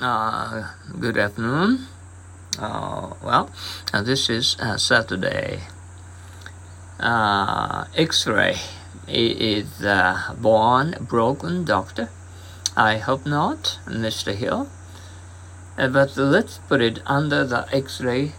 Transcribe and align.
Uh, 0.00 0.72
good 0.98 1.16
afternoon. 1.16 1.86
Uh, 2.58 3.12
well, 3.22 3.48
uh, 3.92 4.02
this 4.02 4.28
is 4.28 4.56
uh, 4.58 4.76
Saturday. 4.76 5.60
Uh, 6.98 7.84
X-ray 7.94 8.56
is 9.06 9.84
uh, 9.84 10.34
born 10.36 10.96
broken, 11.00 11.64
doctor. 11.64 12.10
I 12.76 12.98
hope 12.98 13.24
not, 13.24 13.78
Mr. 13.86 14.34
Hill. 14.34 14.68
But 15.76 16.16
let's 16.16 16.58
put 16.58 16.80
it 16.80 16.98
under 17.06 17.44
the 17.44 17.68
X-ray 17.72 18.32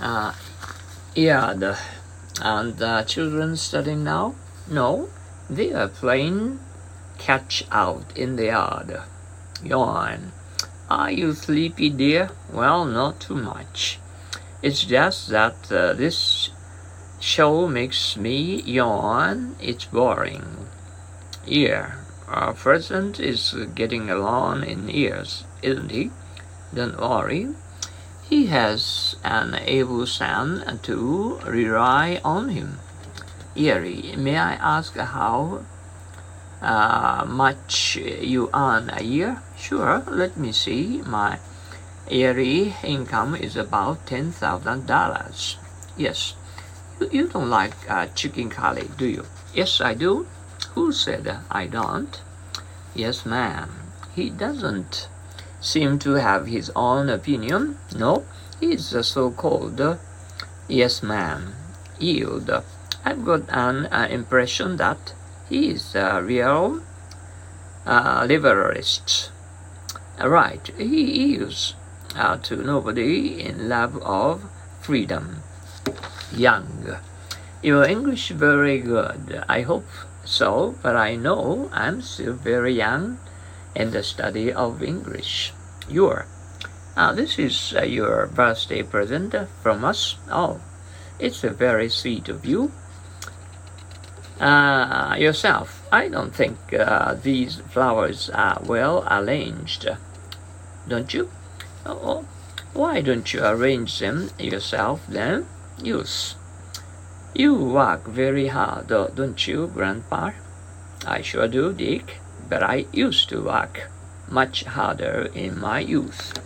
uh, 0.00 0.32
yard. 1.14 1.76
And 2.40 2.78
the 2.78 3.04
children 3.06 3.58
studying 3.58 4.04
now? 4.04 4.36
No, 4.70 5.10
they 5.50 5.74
are 5.74 5.88
playing 5.88 6.60
catch 7.20 7.62
out 7.70 8.16
in 8.16 8.36
the 8.36 8.46
yard. 8.46 9.00
Yawn. 9.62 10.32
Are 10.88 11.10
you 11.10 11.34
sleepy, 11.34 11.90
dear? 11.90 12.30
Well, 12.50 12.84
not 12.86 13.20
too 13.20 13.36
much. 13.36 14.00
It's 14.62 14.84
just 14.84 15.28
that 15.28 15.70
uh, 15.70 15.92
this 15.92 16.50
show 17.20 17.68
makes 17.68 18.16
me 18.16 18.62
yawn. 18.62 19.56
It's 19.60 19.84
boring. 19.84 20.66
Here, 21.44 21.98
our 22.26 22.54
president 22.54 23.20
is 23.20 23.54
getting 23.74 24.10
along 24.10 24.64
in 24.64 24.88
years, 24.88 25.44
isn't 25.62 25.90
he? 25.90 26.10
Don't 26.74 26.98
worry. 26.98 27.54
He 28.28 28.46
has 28.46 29.16
an 29.24 29.56
able 29.56 30.06
son 30.06 30.80
to 30.84 31.40
rely 31.44 32.20
on 32.24 32.48
him. 32.48 32.78
Erie, 33.56 34.14
may 34.16 34.38
I 34.38 34.54
ask 34.54 34.96
how 34.96 35.64
uh, 36.62 37.24
much 37.26 37.96
you 37.96 38.50
earn 38.54 38.90
a 38.90 39.02
year? 39.02 39.42
Sure, 39.56 40.02
let 40.08 40.36
me 40.36 40.52
see. 40.52 41.02
My 41.06 41.38
yearly 42.10 42.74
income 42.82 43.34
is 43.34 43.56
about 43.56 44.06
$10,000. 44.06 45.56
Yes. 45.96 46.34
You, 47.00 47.08
you 47.12 47.28
don't 47.28 47.50
like 47.50 47.74
uh, 47.88 48.06
chicken 48.14 48.50
curry, 48.50 48.88
do 48.96 49.06
you? 49.06 49.26
Yes, 49.54 49.80
I 49.80 49.94
do. 49.94 50.26
Who 50.74 50.92
said 50.92 51.38
I 51.50 51.66
don't? 51.66 52.20
Yes, 52.94 53.24
ma'am. 53.24 53.70
He 54.14 54.30
doesn't 54.30 55.08
seem 55.60 55.98
to 56.00 56.14
have 56.14 56.46
his 56.46 56.70
own 56.76 57.08
opinion. 57.08 57.78
No, 57.96 58.24
he's 58.60 58.92
a 58.92 59.02
so-called 59.02 59.98
yes, 60.70 61.02
ma'am. 61.02 61.54
Yield. 61.98 62.50
I've 63.04 63.24
got 63.24 63.42
an 63.50 63.86
uh, 63.86 64.06
impression 64.10 64.76
that 64.76 65.14
he 65.50 65.70
is 65.70 65.96
a 65.96 66.22
real 66.22 66.80
uh, 67.84 68.22
liberalist. 68.22 69.30
Right, 70.22 70.64
he 70.78 71.34
is 71.34 71.74
uh, 72.14 72.36
to 72.36 72.56
nobody 72.56 73.42
in 73.42 73.68
love 73.68 74.00
of 74.02 74.48
freedom. 74.80 75.42
Young. 76.32 76.96
Your 77.62 77.84
English 77.84 78.30
very 78.30 78.78
good. 78.78 79.42
I 79.48 79.62
hope 79.62 79.88
so, 80.24 80.76
but 80.82 80.94
I 80.94 81.16
know 81.16 81.68
I'm 81.72 82.00
still 82.00 82.34
very 82.34 82.74
young 82.74 83.18
in 83.74 83.90
the 83.90 84.04
study 84.04 84.52
of 84.52 84.82
English. 84.82 85.52
Your. 85.88 86.26
Uh, 86.96 87.12
this 87.12 87.38
is 87.38 87.74
uh, 87.76 87.82
your 87.82 88.26
birthday 88.28 88.82
present 88.84 89.34
from 89.62 89.84
us. 89.84 90.16
Oh, 90.30 90.60
it's 91.18 91.42
a 91.42 91.50
very 91.50 91.88
sweet 91.88 92.28
of 92.28 92.46
you 92.46 92.70
uh, 94.40 95.14
yourself. 95.18 95.86
I 95.92 96.08
don't 96.08 96.34
think 96.34 96.56
uh, 96.72 97.14
these 97.14 97.56
flowers 97.70 98.30
are 98.30 98.60
well 98.64 99.06
arranged. 99.10 99.86
Don't 100.88 101.12
you? 101.12 101.30
Oh, 101.84 102.24
why 102.72 103.00
don't 103.00 103.32
you 103.32 103.44
arrange 103.44 103.98
them 103.98 104.30
yourself 104.38 105.06
then? 105.08 105.46
Use. 105.82 106.36
You 107.34 107.54
work 107.54 108.06
very 108.06 108.48
hard, 108.48 108.88
don't 108.88 109.46
you, 109.46 109.68
Grandpa? 109.68 110.32
I 111.06 111.22
sure 111.22 111.48
do, 111.48 111.72
Dick, 111.72 112.18
but 112.48 112.62
I 112.62 112.86
used 112.92 113.28
to 113.28 113.42
work 113.42 113.88
much 114.28 114.64
harder 114.64 115.30
in 115.34 115.60
my 115.60 115.80
youth. 115.80 116.38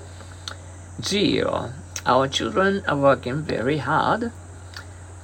Zero. 1.02 1.72
Our 2.06 2.28
children 2.28 2.82
are 2.86 2.96
working 2.96 3.42
very 3.42 3.78
hard. 3.78 4.30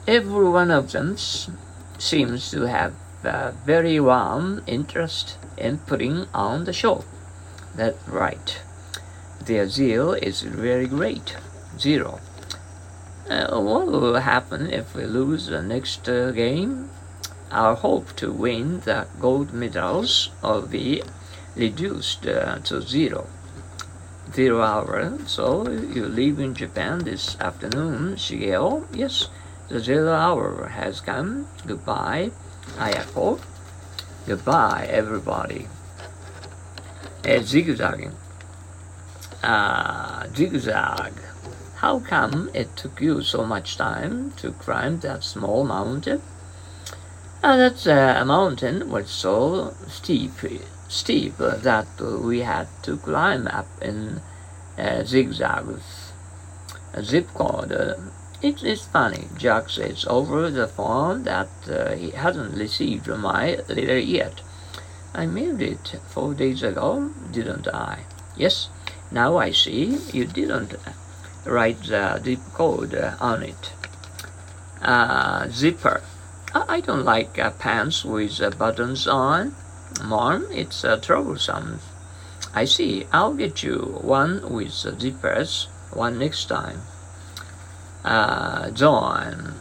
Every 0.06 0.49
one 0.49 0.71
of 0.71 0.93
them 0.93 1.16
seems 2.00 2.50
to 2.50 2.62
have 2.62 2.94
a 3.22 3.53
very 3.66 4.00
warm 4.00 4.62
interest 4.66 5.37
in 5.59 5.78
putting 5.78 6.27
on 6.33 6.65
the 6.65 6.72
show. 6.72 7.05
That's 7.77 8.09
right. 8.09 8.62
Their 9.44 9.69
zeal 9.69 10.12
is 10.12 10.43
very 10.43 10.87
great. 10.87 11.37
Zero. 11.78 12.21
Uh, 13.28 13.60
what 13.60 13.87
will 13.87 14.16
happen 14.16 14.72
if 14.72 14.94
we 14.94 15.05
lose 15.05 15.47
the 15.47 15.62
next 15.62 16.09
uh, 16.09 16.31
game? 16.33 16.91
Our 17.50 17.75
hope 17.75 18.16
to 18.16 18.33
win 18.33 18.81
the 18.81 19.06
gold 19.21 19.53
medals 19.53 20.31
will 20.43 20.62
be 20.62 21.03
reduced 21.56 22.27
uh, 22.27 22.59
to 22.60 22.81
zero. 22.81 23.27
Zero 24.33 24.62
hour. 24.62 25.19
So 25.27 25.69
you 25.69 26.06
leave 26.06 26.39
in 26.39 26.55
Japan 26.55 27.05
this 27.05 27.39
afternoon, 27.41 28.16
Shigeo? 28.16 28.87
Yes. 28.94 29.28
The 29.71 29.79
zero 29.79 30.13
hour 30.13 30.67
has 30.67 31.01
come. 31.01 31.47
Goodbye, 31.65 32.33
Ayako. 32.77 33.41
Goodbye, 34.27 34.89
everybody. 34.91 35.69
A 37.25 37.41
zigzagging. 37.41 38.17
Ah, 39.45 40.27
zigzag. 40.35 41.13
How 41.77 42.01
come 42.01 42.51
it 42.53 42.75
took 42.75 43.01
you 43.01 43.23
so 43.23 43.47
much 43.47 43.77
time 43.77 44.33
to 44.39 44.51
climb 44.51 44.99
that 45.01 45.23
small 45.23 45.63
mountain? 45.63 46.21
Uh, 47.41 47.57
that 47.57 47.87
uh, 47.87 48.25
mountain 48.25 48.91
was 48.91 49.09
so 49.09 49.73
steep, 49.87 50.33
steep 50.89 51.37
that 51.39 51.87
we 52.01 52.41
had 52.41 52.67
to 52.83 52.97
climb 52.97 53.47
up 53.47 53.69
in 53.81 54.21
uh, 54.77 55.05
zigzags. 55.05 56.11
A 56.93 57.05
zip 57.05 57.29
code 57.35 57.71
uh, 57.71 57.95
it 58.43 58.62
is 58.62 58.87
funny, 58.87 59.28
Jack 59.37 59.69
says 59.69 60.06
over 60.09 60.51
the 60.51 60.67
phone 60.67 61.25
that 61.25 61.49
uh, 61.69 61.95
he 61.95 62.11
hasn't 62.11 62.56
received 62.56 63.06
my 63.06 63.56
letter 63.69 63.99
yet. 63.99 64.41
I 65.15 65.27
mailed 65.27 65.61
it 65.61 65.97
four 66.09 66.34
days 66.34 66.62
ago, 66.62 67.11
didn't 67.31 67.69
I? 67.69 68.05
Yes, 68.37 68.69
now 69.11 69.37
I 69.37 69.51
see 69.51 69.99
you 70.12 70.25
didn't 70.25 70.75
write 71.45 71.83
the 71.83 72.21
zip 72.25 72.41
code 72.55 72.95
on 73.21 73.43
it. 73.43 73.73
Uh, 74.81 75.49
zipper. 75.49 76.03
I 76.55 76.81
don't 76.81 77.05
like 77.05 77.39
uh, 77.39 77.51
pants 77.51 78.05
with 78.05 78.41
uh, 78.41 78.51
buttons 78.51 79.07
on. 79.07 79.55
Mom, 80.03 80.47
it's 80.51 80.84
uh, 80.84 80.97
troublesome. 80.97 81.81
I 82.55 82.65
see. 82.65 83.07
I'll 83.12 83.34
get 83.34 83.62
you 83.62 83.99
one 84.01 84.51
with 84.51 84.69
zippers 84.71 85.67
one 85.93 86.19
next 86.19 86.47
time 86.47 86.81
uh, 88.05 88.71
John. 88.71 89.55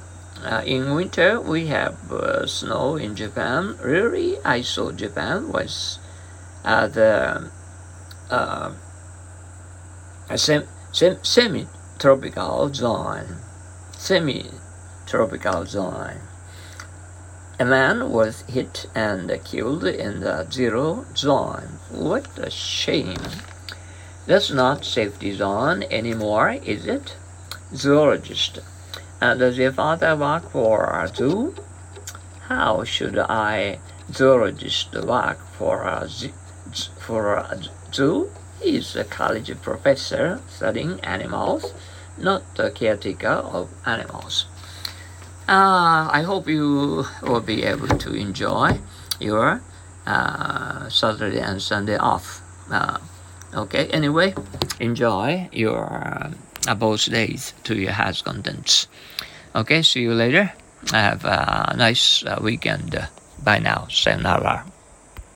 Uh, 0.43 0.63
in 0.65 0.95
winter, 0.95 1.39
we 1.41 1.67
have 1.67 2.11
uh, 2.11 2.47
snow 2.47 2.95
in 2.95 3.15
Japan. 3.15 3.77
Really, 3.83 4.37
I 4.45 4.61
saw 4.61 4.91
Japan 4.91 5.51
was 5.51 5.99
uh, 6.63 6.87
the 6.87 7.51
uh, 8.29 8.71
sem- 10.35 10.67
sem- 10.91 11.23
semi-tropical 11.23 12.73
zone. 12.73 13.37
Semi-tropical 13.97 15.65
zone. 15.65 16.21
A 17.59 17.65
man 17.65 18.11
was 18.11 18.43
hit 18.47 18.85
and 18.95 19.29
killed 19.43 19.83
in 19.83 20.21
the 20.21 20.47
zero 20.49 21.05
zone. 21.17 21.79
What 21.91 22.27
a 22.37 22.49
shame. 22.49 23.17
That's 24.25 24.49
not 24.49 24.85
safety 24.85 25.33
zone 25.33 25.83
anymore, 25.91 26.51
is 26.63 26.85
it? 26.85 27.17
Zoologist. 27.73 28.59
Uh, 29.21 29.35
does 29.35 29.57
your 29.57 29.71
father 29.71 30.15
work 30.15 30.49
for 30.51 30.85
a 30.85 31.07
zoo? 31.07 31.55
How 32.47 32.83
should 32.83 33.17
I 33.17 33.79
zoologist 34.11 34.93
work 34.93 35.39
for 35.57 35.83
a, 35.83 36.09
for 36.99 37.35
a 37.35 37.59
zoo? 37.93 38.31
He's 38.61 38.95
a 38.95 39.03
college 39.03 39.51
professor 39.61 40.41
studying 40.47 40.99
animals, 41.01 41.73
not 42.17 42.43
a 42.57 42.71
caretaker 42.71 43.27
of 43.27 43.69
animals. 43.85 44.45
Uh, 45.47 46.09
I 46.11 46.21
hope 46.21 46.47
you 46.47 47.05
will 47.23 47.41
be 47.41 47.63
able 47.63 47.87
to 47.87 48.13
enjoy 48.13 48.79
your 49.19 49.61
uh, 50.05 50.89
Saturday 50.89 51.39
and 51.39 51.61
Sunday 51.61 51.97
off. 51.97 52.41
Uh, 52.71 52.99
okay, 53.53 53.87
anyway, 53.87 54.33
enjoy 54.79 55.49
your 55.51 56.31
both 56.77 57.09
days 57.09 57.53
to 57.63 57.75
your 57.75 57.91
house 57.91 58.21
contents. 58.21 58.87
Okay, 59.55 59.81
see 59.81 60.01
you 60.01 60.13
later. 60.13 60.53
Have 60.91 61.25
a 61.25 61.75
nice 61.77 62.23
uh, 62.25 62.39
weekend. 62.41 62.95
Bye 63.43 63.59
now. 63.59 63.87
Sayonara. 63.89 64.65